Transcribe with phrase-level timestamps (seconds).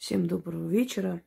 [0.00, 1.22] Всем доброго вечера.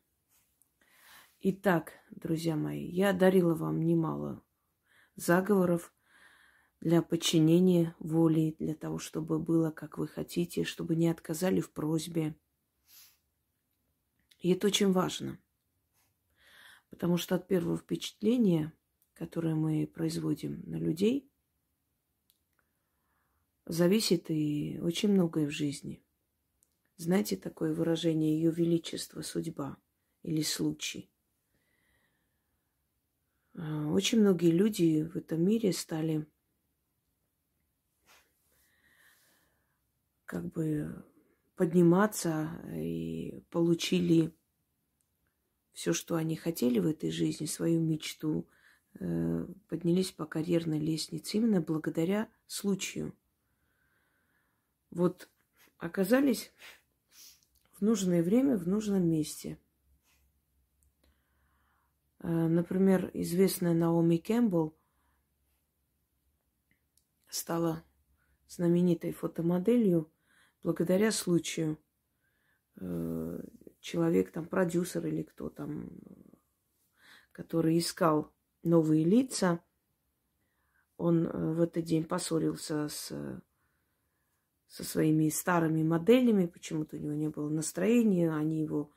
[1.41, 4.43] Итак, друзья мои, я дарила вам немало
[5.15, 5.93] заговоров
[6.81, 12.35] для подчинения воли, для того, чтобы было, как вы хотите, чтобы не отказали в просьбе.
[14.39, 15.37] И это очень важно,
[16.89, 18.73] потому что от первого впечатления,
[19.13, 21.31] которое мы производим на людей,
[23.67, 26.03] зависит и очень многое в жизни.
[27.03, 29.75] Знаете такое выражение Ее Величество судьба
[30.21, 31.11] или случай?
[33.55, 36.25] А, очень многие люди в этом мире стали
[40.23, 41.03] как бы
[41.57, 44.33] подниматься и получили
[45.73, 48.47] все, что они хотели в этой жизни, свою мечту,
[49.01, 53.13] э, поднялись по карьерной лестнице именно благодаря случаю.
[54.89, 55.27] Вот
[55.79, 56.53] оказались
[57.83, 59.59] нужное время в нужном месте.
[62.19, 64.73] Э, например, известная Наоми Кэмпбелл
[67.27, 67.83] стала
[68.47, 70.09] знаменитой фотомоделью
[70.63, 71.77] благодаря случаю.
[72.79, 73.43] Э,
[73.81, 75.89] человек, там, продюсер или кто там,
[77.33, 78.31] который искал
[78.63, 79.59] новые лица,
[80.95, 83.11] он э, в этот день поссорился с
[84.73, 88.91] со своими старыми моделями, почему-то у него не было настроения, они его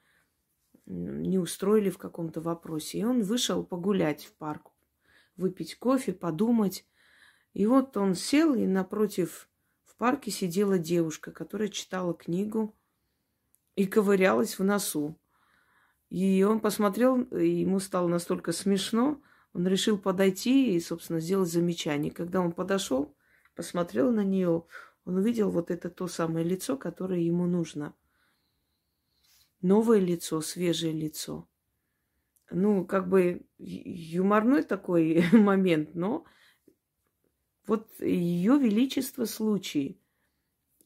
[0.86, 3.00] не устроили в каком-то вопросе.
[3.00, 4.70] И он вышел погулять в парк,
[5.36, 6.86] выпить кофе, подумать.
[7.52, 9.50] И вот он сел, и напротив
[9.84, 12.74] в парке сидела девушка, которая читала книгу
[13.74, 15.20] и ковырялась в носу.
[16.08, 19.20] И он посмотрел, и ему стало настолько смешно,
[19.52, 22.10] он решил подойти и, собственно, сделать замечание.
[22.10, 23.14] Когда он подошел,
[23.54, 24.64] посмотрел на нее,
[25.06, 27.94] он увидел вот это то самое лицо, которое ему нужно.
[29.62, 31.48] Новое лицо, свежее лицо.
[32.50, 36.24] Ну, как бы юморной такой момент, но
[37.68, 40.00] вот ее величество случай.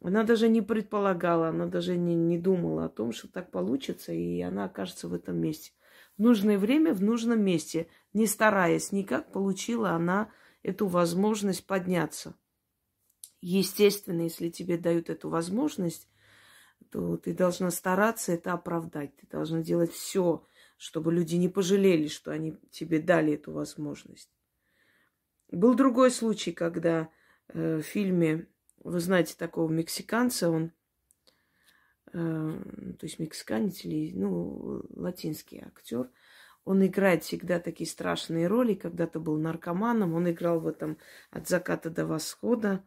[0.03, 4.41] Она даже не предполагала, она даже не, не думала о том, что так получится, и
[4.43, 5.73] она окажется в этом месте.
[6.19, 10.31] В нужное время, в нужном месте, не стараясь никак, получила она
[10.63, 12.35] эту возможность подняться.
[13.41, 16.09] Естественно, если тебе дают эту возможность,
[16.91, 19.17] то ты должна стараться это оправдать.
[19.17, 20.45] Ты должна делать все,
[20.77, 24.31] чтобы люди не пожалели, что они тебе дали эту возможность.
[25.51, 27.11] Был другой случай, когда
[27.49, 28.47] э, в фильме,
[28.83, 30.73] вы знаете такого мексиканца, он,
[32.13, 32.17] э,
[32.99, 36.11] то есть мексиканец или, ну, латинский актер,
[36.65, 38.75] он играет всегда такие страшные роли.
[38.75, 40.99] Когда-то был наркоманом, он играл в этом
[41.31, 42.85] от заката до восхода.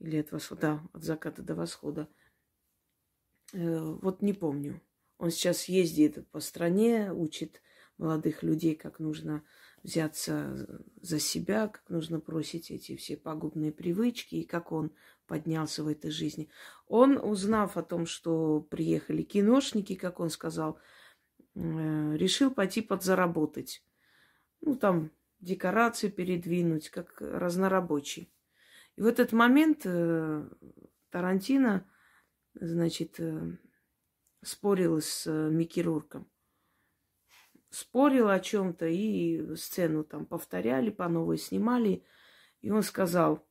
[0.00, 2.08] Или от восхода, от заката до восхода.
[3.52, 4.80] Э, вот не помню.
[5.18, 7.60] Он сейчас ездит по стране, учит
[7.96, 9.42] молодых людей, как нужно
[9.82, 10.68] взяться
[11.00, 14.92] за себя, как нужно бросить эти все пагубные привычки, и как он
[15.26, 16.48] поднялся в этой жизни.
[16.86, 20.78] Он, узнав о том, что приехали киношники, как он сказал,
[21.54, 23.84] э, решил пойти подзаработать.
[24.60, 25.10] Ну, там
[25.40, 28.32] декорации передвинуть, как разнорабочий.
[28.98, 30.44] И в этот момент э,
[31.10, 31.88] Тарантино,
[32.54, 33.56] значит, э,
[34.42, 36.28] спорил с э, Микки Рурком.
[37.70, 42.04] Спорил о чем-то и сцену там повторяли, по новой снимали.
[42.60, 43.46] И он сказал,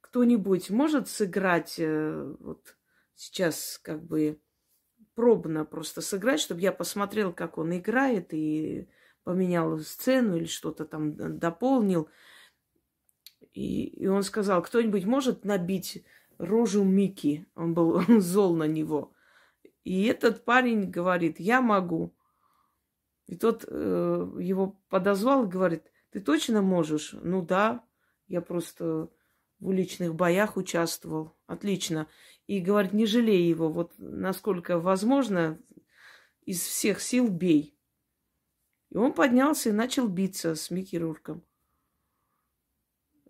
[0.00, 2.78] кто-нибудь может сыграть вот
[3.14, 4.40] сейчас как бы
[5.14, 8.88] пробно просто сыграть, чтобы я посмотрел, как он играет и
[9.22, 12.08] поменял сцену или что-то там дополнил.
[13.52, 16.04] И, и он сказал, кто-нибудь может набить
[16.38, 17.46] рожу Мики?
[17.54, 19.12] Он был зол на него.
[19.84, 22.14] И этот парень говорит, я могу.
[23.26, 27.14] И тот э, его подозвал и говорит, ты точно можешь?
[27.22, 27.84] Ну да,
[28.28, 29.10] я просто
[29.58, 31.36] в уличных боях участвовал.
[31.46, 32.08] Отлично.
[32.46, 35.58] И говорит, не жалей его, вот насколько возможно,
[36.44, 37.78] из всех сил бей.
[38.90, 41.44] И он поднялся и начал биться с Микки Рурком.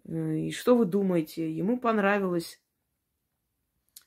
[0.05, 1.51] Э, и что вы думаете?
[1.51, 2.61] Ему понравилась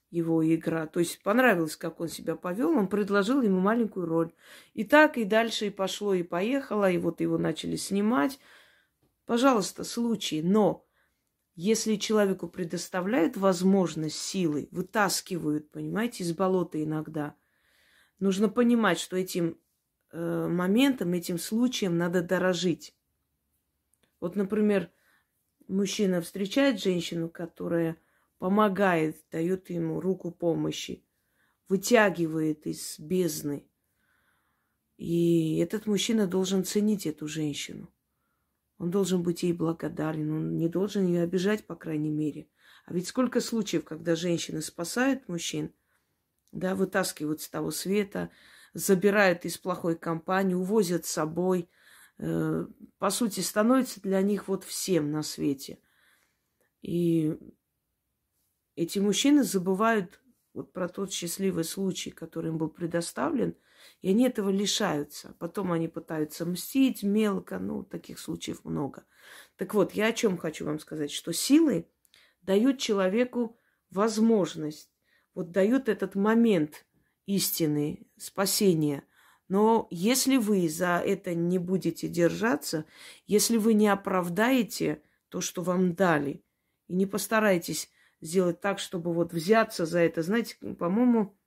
[0.09, 0.87] его игра.
[0.87, 2.69] То есть понравилось, как он себя повел.
[2.69, 4.31] Он предложил ему маленькую роль.
[4.73, 6.89] И так, и дальше, и пошло, и поехало.
[6.89, 8.39] И вот его начали снимать.
[9.25, 10.41] Пожалуйста, случай.
[10.41, 10.85] Но
[11.55, 17.35] если человеку предоставляют возможность силы, вытаскивают, понимаете, из болота иногда,
[18.19, 19.57] нужно понимать, что этим
[20.11, 22.95] э, моментом, этим случаем надо дорожить.
[24.19, 24.91] Вот, например,
[25.67, 27.97] мужчина встречает женщину, которая
[28.37, 31.03] помогает, дает ему руку помощи,
[31.67, 33.67] вытягивает из бездны.
[34.97, 37.91] И этот мужчина должен ценить эту женщину.
[38.77, 42.49] Он должен быть ей благодарен, он не должен ее обижать, по крайней мере.
[42.85, 45.73] А ведь сколько случаев, когда женщины спасают мужчин,
[46.51, 48.29] да, вытаскивают с того света,
[48.73, 51.69] забирают из плохой компании, увозят с собой,
[52.17, 55.79] по сути, становится для них вот всем на свете.
[56.81, 57.37] И
[58.75, 60.21] эти мужчины забывают
[60.53, 63.55] вот про тот счастливый случай, который им был предоставлен,
[64.01, 65.35] и они этого лишаются.
[65.39, 69.05] Потом они пытаются мстить мелко, ну, таких случаев много.
[69.57, 71.89] Так вот, я о чем хочу вам сказать, что силы
[72.41, 73.59] дают человеку
[73.89, 74.91] возможность,
[75.33, 76.85] вот дают этот момент
[77.25, 79.03] истины, спасения.
[79.47, 82.85] Но если вы за это не будете держаться,
[83.27, 86.43] если вы не оправдаете то, что вам дали,
[86.87, 87.89] и не постараетесь
[88.21, 90.21] сделать так, чтобы вот взяться за это.
[90.21, 91.37] Знаете, по-моему,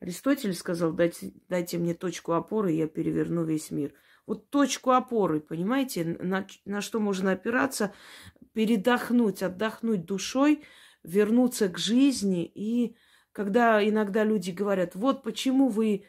[0.00, 3.92] Аристотель сказал, дайте, дайте мне точку опоры, я переверну весь мир.
[4.26, 7.94] Вот точку опоры, понимаете, на, на что можно опираться,
[8.52, 10.62] передохнуть, отдохнуть душой,
[11.02, 12.50] вернуться к жизни.
[12.54, 12.96] И
[13.32, 16.04] когда иногда люди говорят, вот почему вы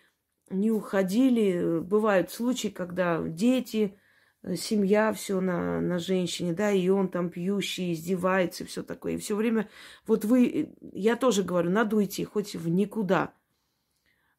[0.50, 3.98] не уходили, бывают случаи, когда дети,
[4.42, 9.14] Э, семья, все на, на женщине, да, и он там пьющий, издевается, все такое.
[9.14, 9.70] И все время,
[10.08, 13.34] вот вы, э, я тоже говорю, надо уйти, хоть в никуда.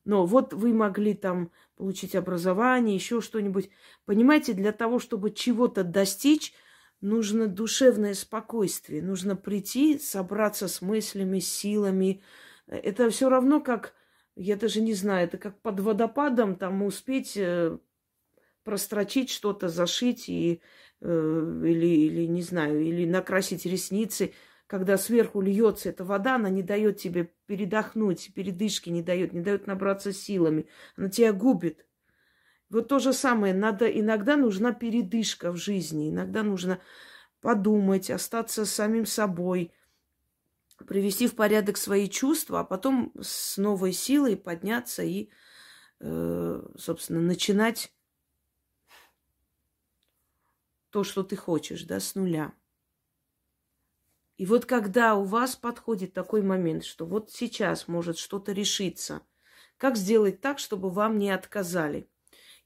[0.04, 3.68] Но вот вы могли там получить образование, еще что-нибудь.
[4.06, 6.54] Понимаете, для того, чтобы чего-то достичь,
[7.02, 9.02] нужно душевное спокойствие.
[9.02, 12.22] Нужно прийти, собраться с мыслями, силами.
[12.66, 13.94] Это все равно как,
[14.42, 17.76] я даже не знаю, это как под водопадом там успеть э,
[18.64, 20.62] прострочить что-то, зашить и,
[21.02, 24.32] э, или, или, не знаю, или накрасить ресницы.
[24.66, 29.66] Когда сверху льется эта вода, она не дает тебе передохнуть, передышки не дает, не дает
[29.66, 30.66] набраться силами.
[30.96, 31.84] Она тебя губит.
[32.70, 33.52] Вот то же самое.
[33.52, 36.08] Надо, иногда нужна передышка в жизни.
[36.08, 36.80] Иногда нужно
[37.42, 39.72] подумать, остаться самим собой,
[40.86, 45.30] привести в порядок свои чувства, а потом с новой силой подняться и,
[46.00, 47.92] э, собственно, начинать
[50.90, 52.52] то, что ты хочешь, да, с нуля.
[54.36, 59.20] И вот когда у вас подходит такой момент, что вот сейчас может что-то решиться,
[59.76, 62.08] как сделать так, чтобы вам не отказали?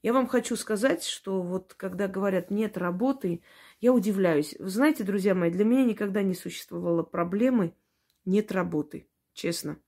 [0.01, 3.41] Я вам хочу сказать, что вот когда говорят «нет работы»,
[3.81, 4.55] я удивляюсь.
[4.59, 7.75] Вы знаете, друзья мои, для меня никогда не существовало проблемы
[8.25, 9.79] «нет работы», честно.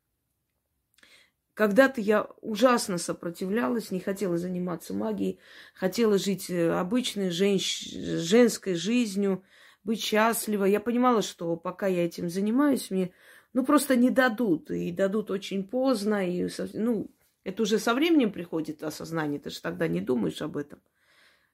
[1.54, 5.40] Когда-то я ужасно сопротивлялась, не хотела заниматься магией,
[5.74, 7.90] хотела жить э, обычной женщ...
[7.92, 9.44] женской жизнью,
[9.84, 10.70] быть счастливой.
[10.70, 13.12] Я понимала, что пока я этим занимаюсь, мне
[13.54, 17.10] ну просто не дадут, и дадут очень поздно, и ну
[17.44, 20.80] это уже со временем приходит осознание, ты же тогда не думаешь об этом.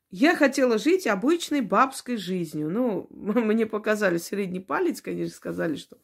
[0.10, 2.70] Я хотела жить обычной бабской жизнью.
[2.70, 5.98] Ну, мне показали средний палец, конечно, сказали, что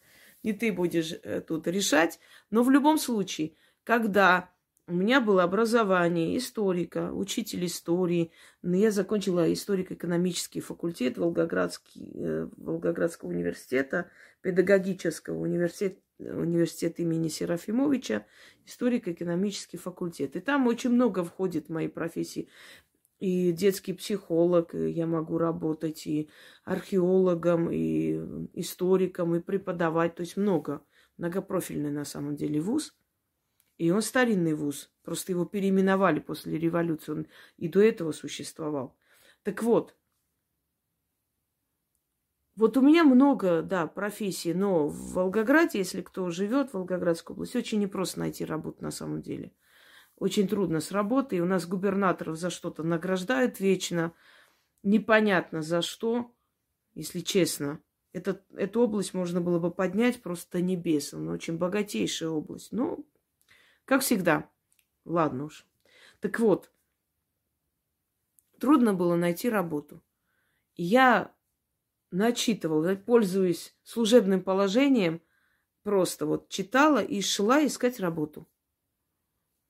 [0.44, 2.20] не ты будешь э, тут решать,
[2.50, 3.54] но в любом случае–
[3.90, 4.52] когда
[4.86, 8.32] у меня было образование историка, учитель истории.
[8.62, 18.28] Но я закончила историко-экономический факультет Волгоградский, э, Волгоградского университета, педагогического университета, университет имени Серафимовича,
[18.68, 20.36] историко-экономический факультет.
[20.36, 22.48] И там очень много входит в мои профессии.
[23.20, 26.30] И детский психолог я могу работать, и
[26.64, 28.14] археологом, и
[28.54, 30.16] историком, и преподавать.
[30.16, 30.86] То есть много.
[31.18, 32.96] Многопрофильный на самом деле вуз.
[33.78, 34.92] И он старинный вуз.
[35.04, 37.12] Просто его переименовали после революции.
[37.12, 38.98] Он и до этого существовал.
[39.44, 39.96] Так вот,
[42.56, 47.58] вот у меня много, да, профессий, но в Волгограде, если кто живет в Волгоградской области,
[47.58, 49.54] очень непросто найти работу на самом деле.
[50.20, 51.40] Очень трудно с работой.
[51.40, 54.14] У нас губернаторов за что-то награждают вечно.
[54.84, 56.36] Непонятно за что,
[56.94, 57.82] если честно.
[58.12, 61.14] Этот, эту область можно было бы поднять просто небес.
[61.14, 62.74] Она очень богатейшая область.
[62.74, 63.00] Но
[63.86, 64.50] как всегда.
[65.06, 65.66] Ладно уж.
[66.20, 66.70] Так вот,
[68.60, 70.04] трудно было найти работу.
[70.76, 71.34] И я
[72.12, 75.22] начитывала, пользуясь служебным положением,
[75.84, 78.48] просто вот читала и шла искать работу.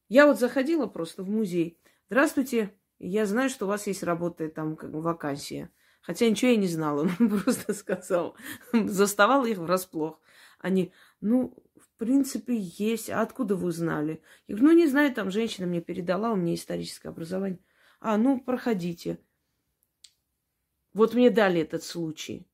[0.10, 1.80] Я вот заходила просто в музей.
[2.10, 5.72] Здравствуйте, я знаю, что у вас есть работа, там как вакансия.
[6.02, 8.36] Хотя ничего я не знала, он просто сказал.
[8.74, 10.20] Заставал их врасплох.
[10.60, 11.56] Они, ну,
[12.00, 13.12] принципе, есть.
[13.12, 14.24] А откуда вы узнали?
[14.48, 17.60] Я говорю, ну, не знаю, там женщина мне передала, у меня историческое образование.
[18.00, 19.20] А, ну, проходите.
[20.94, 22.48] Вот мне дали этот случай.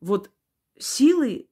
[0.00, 0.30] Вот
[0.78, 1.48] силы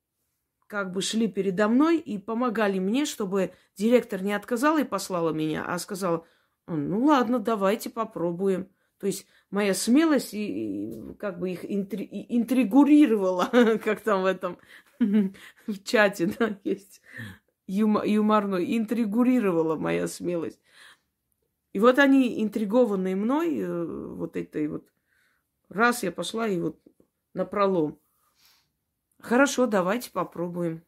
[0.67, 5.65] как бы шли передо мной и помогали мне, чтобы директор не отказала и послала меня,
[5.67, 6.27] а сказала,
[6.67, 8.69] ну ладно, давайте попробуем.
[8.99, 13.49] То есть моя смелость и, и как бы их интри, интригурировала,
[13.85, 14.59] как там в этом
[14.99, 17.03] в чате, да, есть
[17.67, 20.61] юм, юморной, интригурировала моя смелость.
[21.73, 24.89] И вот они, интригованные мной, э, вот этой вот,
[25.69, 26.81] раз я пошла и вот
[27.35, 28.01] на пролом.
[29.21, 30.83] Хорошо, давайте попробуем.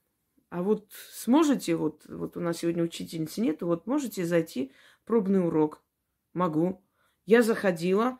[0.50, 4.72] А вот сможете, вот, вот у нас сегодня учительницы нету, вот можете зайти
[5.04, 5.82] пробный урок?
[6.32, 6.82] Могу.
[7.26, 8.18] Я заходила,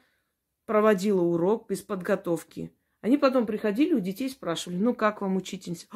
[0.67, 2.73] проводила урок без подготовки.
[3.01, 5.87] Они потом приходили, у детей спрашивали, ну как вам учительница?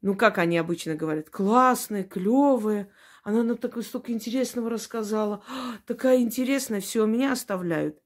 [0.00, 2.88] Ну, как они обычно говорят, классная, клевая.
[3.24, 5.42] Она нам такое столько интересного рассказала.
[5.86, 8.00] Такая интересная, все, меня оставляют.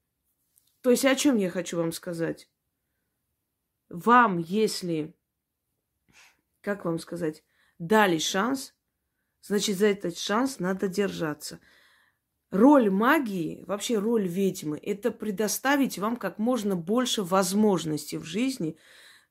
[0.81, 2.49] То есть о чем я хочу вам сказать?
[3.89, 5.15] Вам, если,
[6.61, 7.43] как вам сказать,
[7.79, 8.73] дали шанс,
[9.41, 11.59] значит, за этот шанс надо держаться.
[12.49, 18.77] Роль магии, вообще роль ведьмы, это предоставить вам как можно больше возможностей в жизни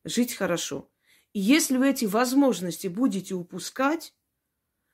[0.04, 0.90] жить хорошо.
[1.32, 4.14] И если вы эти возможности будете упускать,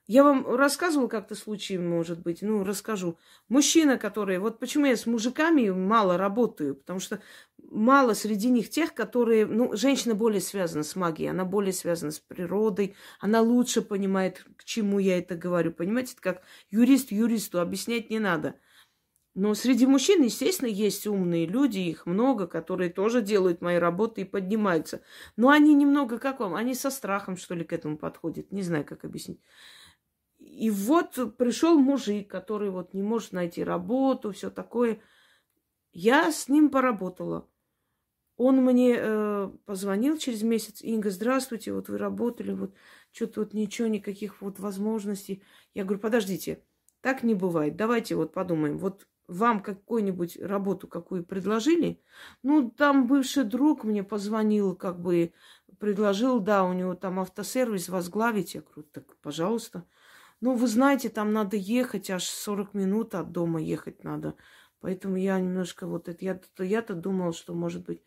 [0.08, 3.18] я вам рассказывала как-то случай, может быть, ну, расскажу.
[3.50, 4.38] Мужчина, который...
[4.38, 7.20] Вот почему я с мужиками мало работаю, потому что
[7.58, 9.44] мало среди них тех, которые...
[9.44, 14.64] Ну, женщина более связана с магией, она более связана с природой, она лучше понимает, к
[14.64, 15.72] чему я это говорю.
[15.72, 18.54] Понимаете, это как юрист юристу объяснять не надо.
[19.34, 24.24] Но среди мужчин, естественно, есть умные люди, их много, которые тоже делают мои работы и
[24.24, 25.02] поднимаются.
[25.36, 28.50] Но они немного, как вам, они со страхом, что ли, к этому подходят.
[28.50, 29.40] Не знаю, как объяснить.
[30.58, 35.00] И вот пришел мужик, который вот не может найти работу, все такое.
[35.92, 37.48] Я с ним поработала.
[38.36, 40.82] Он мне э, позвонил через месяц.
[40.82, 42.74] Инга, здравствуйте, вот вы работали, вот
[43.12, 45.44] что-то вот ничего, никаких вот возможностей.
[45.74, 46.64] Я говорю, подождите,
[47.02, 47.76] так не бывает.
[47.76, 48.78] Давайте вот подумаем.
[48.78, 52.02] Вот вам какую-нибудь работу какую предложили?
[52.42, 55.32] Ну, там бывший друг мне позвонил, как бы
[55.78, 58.56] предложил, да, у него там автосервис возглавить.
[58.56, 59.84] Я говорю, так, пожалуйста.
[60.40, 64.34] Ну, вы знаете, там надо ехать, аж 40 минут от дома ехать надо.
[64.80, 68.00] Поэтому я немножко вот это, я-то, я-то думала, что, может быть,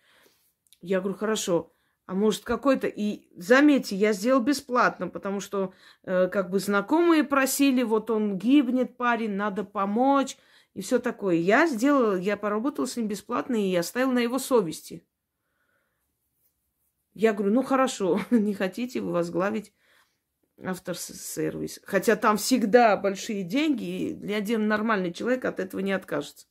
[0.80, 1.74] я говорю, хорошо,
[2.06, 2.88] а может какой-то...
[2.88, 5.74] И заметьте, я сделал бесплатно, потому что
[6.04, 10.38] э, как бы знакомые просили, вот он гибнет, парень, надо помочь
[10.74, 11.36] и все такое.
[11.36, 15.06] Я сделала, я поработала с ним бесплатно и оставил на его совести.
[17.14, 19.74] Я говорю, ну хорошо, не хотите вы возглавить
[20.64, 21.80] автосервис.
[21.86, 26.48] Хотя там всегда большие деньги, и ни один нормальный человек от этого не откажется.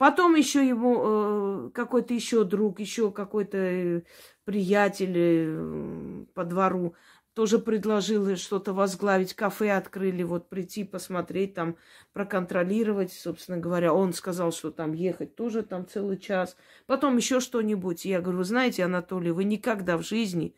[0.00, 4.02] Потом еще ему э, какой-то еще друг, еще какой-то э,
[4.44, 6.94] приятель э, по двору
[7.34, 9.34] тоже предложил что-то возглавить.
[9.34, 11.76] Кафе открыли, вот прийти посмотреть, там
[12.12, 13.92] проконтролировать, собственно говоря.
[13.92, 16.56] Он сказал, что там ехать тоже там целый час.
[16.86, 18.04] Потом еще что-нибудь.
[18.04, 20.56] Я говорю, знаете, Анатолий, вы никогда в жизни,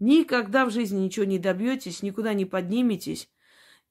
[0.00, 3.30] никогда в жизни ничего не добьетесь, никуда не подниметесь,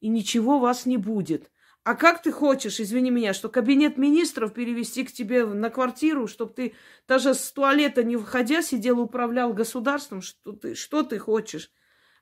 [0.01, 1.49] и ничего вас не будет.
[1.83, 6.53] А как ты хочешь, извини меня, что кабинет министров перевести к тебе на квартиру, чтобы
[6.53, 6.75] ты
[7.07, 10.21] даже с туалета не выходя сидел, управлял государством?
[10.21, 11.71] Что ты, что ты хочешь?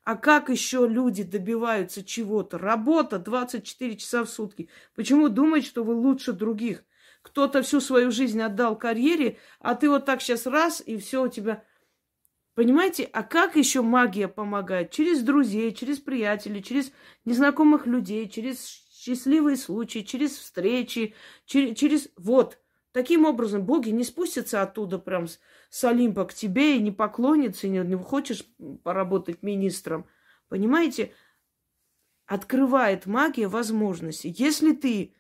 [0.03, 2.58] А как еще люди добиваются чего-то?
[2.58, 4.70] Работа 24 часа в сутки.
[4.96, 6.86] Почему думать, что вы лучше других?
[7.24, 11.27] Кто-то всю свою жизнь отдал карьере, а ты вот так сейчас раз, и все у
[11.27, 11.65] тебя...
[12.57, 14.89] Понимаете, а как еще магия помогает?
[14.89, 16.91] Через друзей, через приятелей, через
[17.23, 21.13] незнакомых людей, через счастливые случаи, через встречи,
[21.45, 22.09] через, через...
[22.17, 22.57] Вот.
[22.93, 27.67] Таким образом, боги не спустятся оттуда прям с, с Олимпа к тебе и не поклонятся,
[27.67, 28.43] не, не хочешь
[28.83, 30.07] поработать министром.
[30.49, 31.13] Понимаете?
[32.25, 34.33] Открывает магия возможности.
[34.35, 35.13] Если ты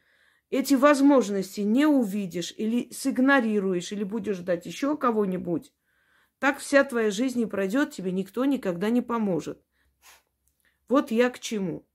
[0.49, 5.71] эти возможности не увидишь или сигнорируешь, или будешь ждать еще кого-нибудь,
[6.39, 9.63] так вся твоя жизнь и пройдет, тебе никто никогда не поможет.
[10.87, 11.87] Вот я к чему.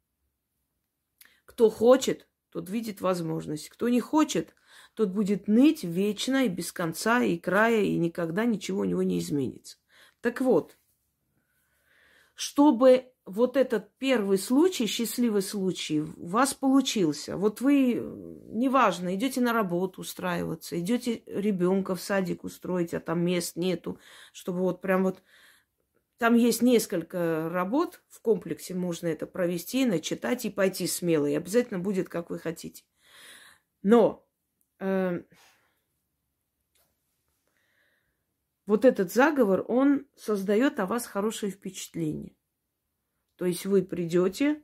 [1.44, 3.68] Кто хочет, тот видит возможность.
[3.68, 4.54] Кто не хочет,
[4.94, 9.18] тот будет ныть вечно и без конца, и края, и никогда ничего у него не
[9.18, 9.78] изменится.
[10.20, 10.76] Так вот,
[12.34, 17.36] чтобы вот этот первый случай, счастливый случай, у вас получился.
[17.36, 23.56] Вот вы, неважно, идете на работу устраиваться, идете ребенка в садик устроить, а там мест
[23.56, 23.98] нету,
[24.32, 25.22] чтобы вот прям вот
[26.18, 31.26] там есть несколько работ в комплексе, можно это провести, начитать и пойти смело.
[31.26, 32.84] И обязательно будет, как вы хотите.
[33.82, 34.24] Но
[34.78, 35.22] э,
[38.66, 42.36] вот этот заговор, он создает о вас хорошее впечатление.
[43.42, 44.62] То есть вы придете,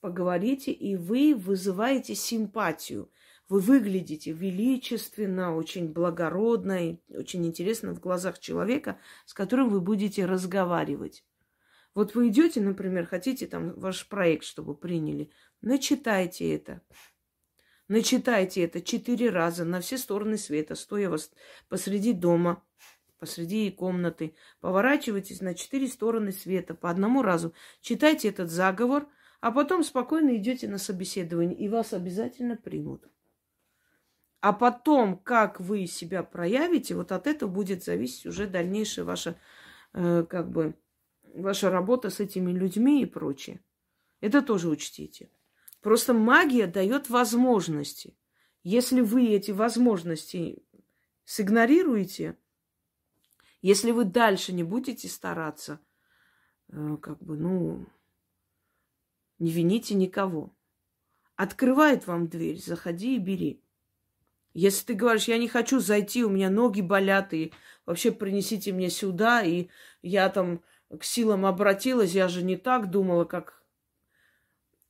[0.00, 3.12] поговорите, и вы вызываете симпатию.
[3.46, 10.24] Вы выглядите величественно, очень благородно и очень интересно в глазах человека, с которым вы будете
[10.24, 11.26] разговаривать.
[11.92, 15.30] Вот вы идете, например, хотите там ваш проект, чтобы приняли,
[15.60, 16.80] начитайте это.
[17.86, 21.32] Начитайте это четыре раза на все стороны света, стоя вас
[21.68, 22.64] посреди дома,
[23.18, 24.34] посреди комнаты.
[24.60, 27.54] Поворачивайтесь на четыре стороны света по одному разу.
[27.80, 29.08] Читайте этот заговор,
[29.40, 33.08] а потом спокойно идете на собеседование, и вас обязательно примут.
[34.40, 39.38] А потом, как вы себя проявите, вот от этого будет зависеть уже дальнейшая ваша,
[39.92, 40.74] э, как бы,
[41.34, 43.60] ваша работа с этими людьми и прочее.
[44.20, 45.30] Это тоже учтите.
[45.80, 48.16] Просто магия дает возможности.
[48.62, 50.62] Если вы эти возможности
[51.24, 52.36] сигнорируете,
[53.66, 55.80] если вы дальше не будете стараться,
[56.68, 57.84] э, как бы, ну,
[59.40, 60.54] не вините никого.
[61.34, 63.60] Открывает вам дверь, заходи и бери.
[64.54, 67.52] Если ты говоришь, я не хочу зайти, у меня ноги болят, и
[67.86, 69.66] вообще принесите мне сюда, и
[70.00, 70.62] я там
[70.96, 73.64] к силам обратилась, я же не так думала, как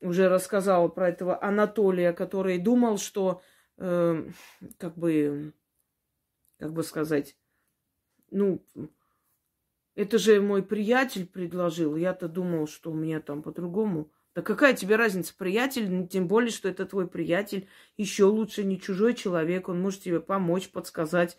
[0.02, 3.40] уже рассказала про этого Анатолия, который думал, что,
[3.78, 4.30] э,
[4.76, 5.54] как бы,
[6.58, 7.38] как бы сказать,
[8.36, 8.62] ну,
[9.94, 11.96] это же мой приятель предложил.
[11.96, 14.12] Я-то думал, что у меня там по-другому.
[14.34, 17.66] Да какая тебе разница, приятель, тем более, что это твой приятель,
[17.96, 21.38] еще лучше не чужой человек, он может тебе помочь, подсказать.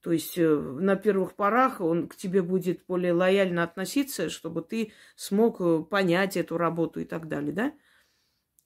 [0.00, 4.92] То есть э, на первых порах он к тебе будет более лояльно относиться, чтобы ты
[5.16, 7.74] смог э, понять эту работу и так далее, да?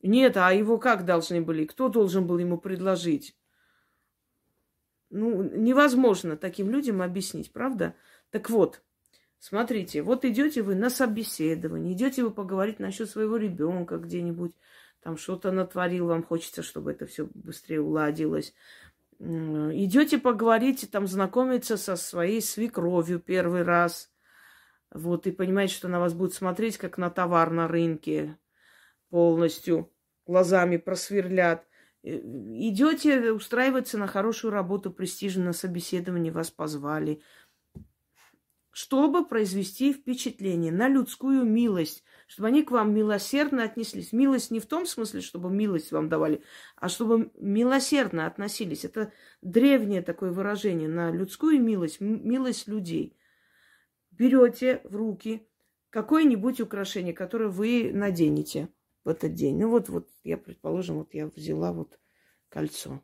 [0.03, 1.65] Нет, а его как должны были?
[1.65, 3.35] Кто должен был ему предложить?
[5.13, 7.95] Ну, невозможно таким людям объяснить, правда?
[8.31, 8.83] Так вот,
[9.39, 14.55] Смотрите, вот идете вы на собеседование, идете вы поговорить насчет своего ребенка где-нибудь,
[15.03, 18.55] там что-то натворил, вам хочется, чтобы это все быстрее уладилось.
[19.19, 24.13] Идете поговорить, там знакомиться со своей свекровью первый раз.
[24.93, 28.39] Вот, и понимаете, что на вас будет смотреть, как на товар на рынке
[29.11, 29.93] полностью,
[30.25, 31.67] глазами просверлят.
[32.03, 37.23] Э, идете устраиваться на хорошую работу, престижно на собеседование вас позвали–
[38.73, 44.13] чтобы произвести впечатление на людскую милость, чтобы они к вам милосердно отнеслись.
[44.13, 46.43] Милость не в том смысле, чтобы милость вам давали,
[46.77, 48.87] а чтобы милосердно относились.
[48.87, 49.13] Это
[49.43, 53.19] древнее такое выражение на людскую милость, милость людей.
[54.11, 55.47] Берете в руки
[55.91, 58.71] какое-нибудь украшение, которое вы наденете
[59.05, 59.59] в этот день.
[59.59, 61.99] Ну вот, вот я, предположим, вот я взяла вот
[62.49, 63.03] кольцо,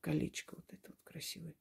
[0.00, 1.54] колечко вот это вот красивое.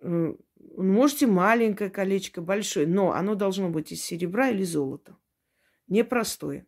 [0.00, 5.16] Можете маленькое колечко, большое, но оно должно быть из серебра или золота.
[5.88, 6.66] Непростое.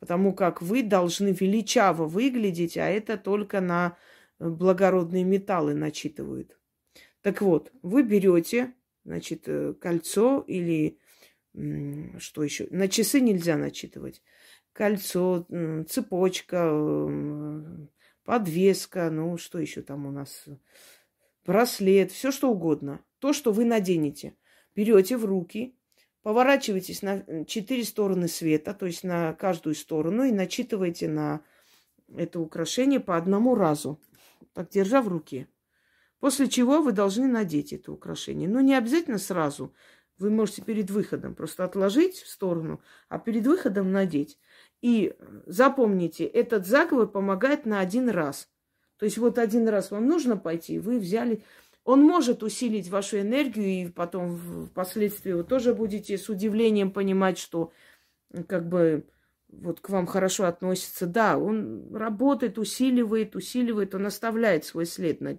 [0.00, 3.98] Потому как вы должны величаво выглядеть, а это только на
[4.38, 6.58] э, благородные металлы начитывают.
[7.20, 10.98] Так вот, вы берете, значит, э, кольцо или
[12.18, 12.68] что еще?
[12.70, 14.22] На часы нельзя начитывать.
[14.72, 15.46] Кольцо,
[15.88, 16.70] цепочка,
[18.24, 20.46] подвеска, ну что еще там у нас?
[21.50, 23.00] браслет, все что угодно.
[23.18, 24.36] То, что вы наденете.
[24.74, 25.74] Берете в руки,
[26.22, 31.40] поворачиваетесь на четыре стороны света, то есть на каждую сторону, и начитываете на
[32.16, 34.00] это украшение по одному разу,
[34.52, 35.48] так держа в руке.
[36.20, 38.48] После чего вы должны надеть это украшение.
[38.48, 39.74] Но не обязательно сразу.
[40.18, 44.38] Вы можете перед выходом просто отложить в сторону, а перед выходом надеть.
[44.82, 45.14] И
[45.46, 48.48] запомните, этот заговор помогает на один раз–
[49.00, 51.42] то есть вот один раз вам нужно пойти, вы взяли...
[51.84, 57.72] Он может усилить вашу энергию, и потом впоследствии вы тоже будете с удивлением понимать, что
[58.46, 59.06] как бы
[59.52, 61.06] вот к вам хорошо относится.
[61.06, 65.38] Да, он работает, усиливает, усиливает, он оставляет свой след на,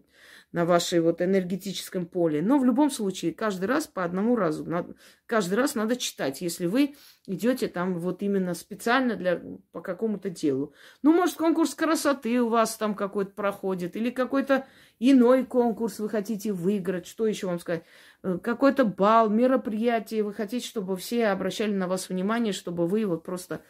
[0.52, 2.41] на вашей вот энергетическом поле.
[2.41, 4.95] Но в любом случае, каждый раз по одному разу, надо,
[5.26, 6.95] каждый раз надо читать, если вы
[7.26, 10.74] идете там вот именно специально для, по какому-то делу.
[11.04, 14.67] Ну, может, конкурс красоты у вас там какой-то проходит, или какой-то
[15.00, 17.84] иной конкурс вы хотите выиграть, что еще вам сказать?
[18.24, 23.24] Э, какой-то бал, мероприятие, вы хотите, чтобы все обращали на вас внимание, чтобы вы вот
[23.24, 23.62] просто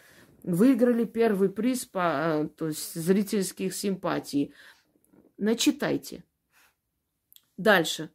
[0.44, 4.54] выиграли первый приз по э, то есть, зрительских симпатий.
[5.38, 6.24] Начитайте.
[7.58, 8.10] Дальше.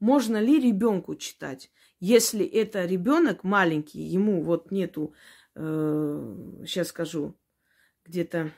[0.00, 1.70] Можно ли ребенку читать?
[2.00, 5.14] Если это ребенок маленький, ему вот нету,
[5.54, 7.38] э, сейчас скажу,
[8.04, 8.52] где-то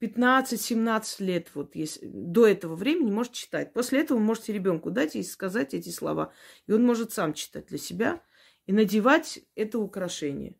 [0.00, 3.72] 15-17 лет, вот если, до этого времени может читать.
[3.72, 6.32] После этого вы можете ребенку дать и сказать эти слова.
[6.66, 8.22] И он может сам читать для себя
[8.66, 10.56] и надевать это украшение.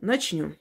[0.00, 0.56] Начнем.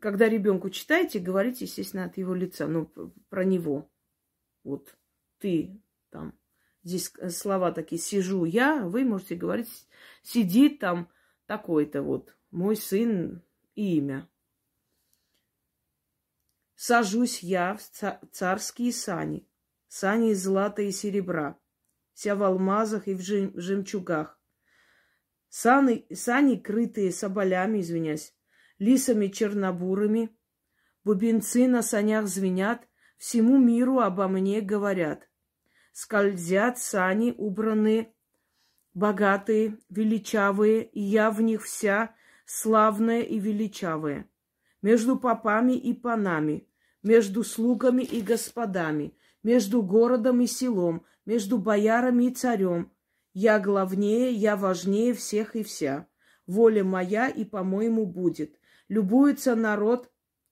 [0.00, 2.86] Когда ребенку читаете, говорите, естественно, от его лица, ну,
[3.28, 3.88] про него.
[4.64, 4.96] Вот
[5.38, 6.36] ты там,
[6.82, 9.86] здесь слова такие, сижу я, вы можете говорить,
[10.22, 11.08] сидит там
[11.46, 13.42] такой-то вот, мой сын
[13.76, 14.28] и имя.
[16.74, 17.82] Сажусь я в
[18.32, 19.48] царские сани,
[19.86, 21.56] сани из злата и серебра,
[22.14, 24.40] вся в алмазах и в жемчугах.
[25.56, 28.34] Сани, сани крытые соболями, извиняюсь,
[28.80, 30.36] лисами чернобурыми,
[31.04, 32.88] бубенцы на санях звенят,
[33.18, 35.28] всему миру обо мне говорят.
[35.92, 38.12] Скользят сани, убранные,
[38.94, 44.28] богатые, величавые, и я в них вся славная и величавая.
[44.82, 46.66] Между попами и панами,
[47.04, 52.90] между слугами и господами, между городом и селом, между боярами и царем.
[53.34, 56.06] Я главнее, я важнее всех и вся.
[56.46, 58.60] Воля моя и, по-моему, будет.
[58.88, 60.08] Любуется народ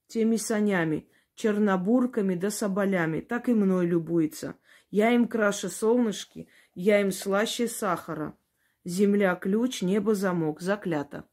[0.08, 4.56] теми санями, чернобурками да соболями, так и мной любуется.
[4.90, 8.36] Я им краше солнышки, я им слаще сахара.
[8.84, 11.24] Земля ключ, небо замок, заклято.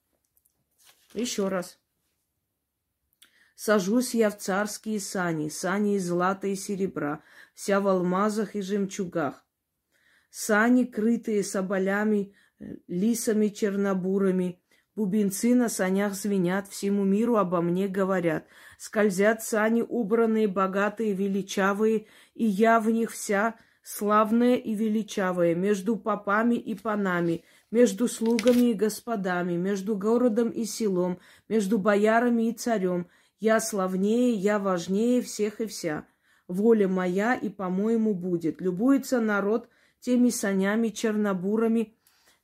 [1.16, 1.80] Еще раз.
[3.56, 7.24] Сажусь я в царские сани, сани из злата и серебра,
[7.56, 9.44] вся в алмазах и жемчугах.
[10.30, 14.62] Сани, крытые соболями, э, лисами чернобурами,
[14.96, 18.46] бубенцы на санях звенят, всему миру обо мне говорят.
[18.78, 26.56] Скользят сани, убранные, богатые, величавые, и я в них вся славная и величавая, между попами
[26.56, 33.08] и панами, между слугами и господами, между городом и селом, между боярами и царем—
[33.39, 36.06] я славнее, я важнее всех и вся.
[36.50, 38.60] Воля моя и, по-моему, будет.
[38.60, 41.96] Любуется народ теми санями, чернобурами,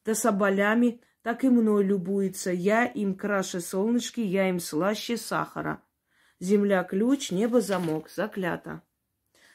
[0.06, 2.52] да соболями, так и мной любуется.
[2.52, 5.82] Я им краше солнышки, я им слаще сахара.
[6.40, 8.82] Земля ключ, небо замок, заклято.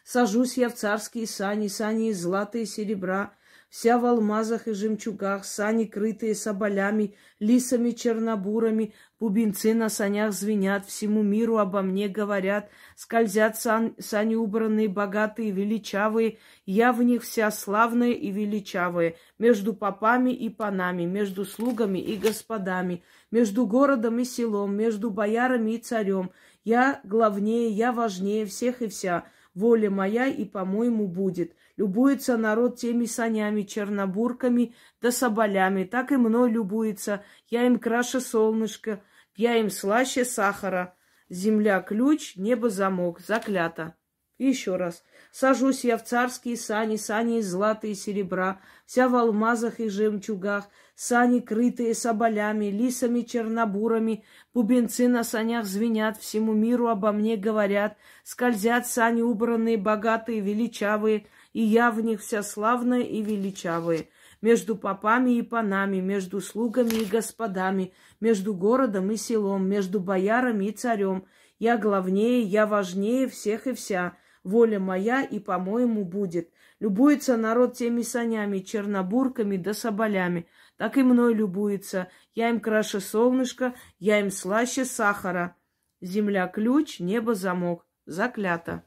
[0.04, 3.34] Сажусь я в царские сани, сани из злата и серебра,
[3.70, 11.22] вся в алмазах и жемчугах, сани, крытые соболями, лисами, чернобурами, бубенцы на санях звенят, всему
[11.22, 18.10] миру обо мне говорят, скользят сан, сани убранные, богатые, величавые, я в них вся славная
[18.10, 25.10] и величавая, между попами и панами, между слугами и господами, между городом и селом, между
[25.10, 26.32] боярами и царем.
[26.64, 31.54] Я главнее, я важнее всех и вся, воля моя и, по-моему, будет.
[31.80, 37.24] Любуется народ теми санями, чернобурками да соболями, так и мной любуется.
[37.48, 39.02] Я им краше солнышко,
[39.34, 40.94] я им слаще сахара.
[41.30, 43.94] Земля ключ, небо замок, заклято.
[44.36, 45.02] Еще раз.
[45.32, 50.68] Сажусь я в царские сани, сани из злата и серебра, вся в алмазах и жемчугах,
[51.00, 58.86] сани, крытые соболями, лисами, чернобурами, бубенцы на санях звенят, всему миру обо мне говорят, скользят
[58.86, 64.08] сани убранные, богатые, величавые, и я в них вся славная и величавая,
[64.42, 70.72] между попами и панами, между слугами и господами, между городом и селом, между боярами и
[70.72, 71.24] царем.
[71.58, 74.18] Я главнее, я важнее всех и вся.
[74.44, 76.50] Воля моя и, по-моему, будет.
[76.78, 80.46] Любуется народ теми санями, чернобурками да соболями.
[80.80, 82.08] Так и мной любуется.
[82.34, 85.54] Я им краше солнышко, я им слаще сахара.
[86.00, 87.86] Земля ключ, небо замок.
[88.06, 88.82] Заклято.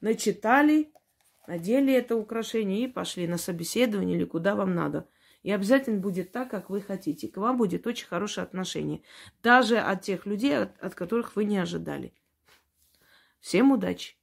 [0.00, 0.90] Начитали,
[1.46, 5.06] надели это украшение и пошли на собеседование или куда вам надо.
[5.42, 7.28] И обязательно будет так, как вы хотите.
[7.28, 9.02] К вам будет очень хорошее отношение.
[9.42, 12.14] Даже от тех людей, от, от которых вы не ожидали.
[13.40, 14.16] Всем удачи!